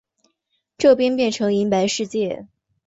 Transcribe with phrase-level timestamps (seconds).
[0.79, 2.47] 这边变成银白世界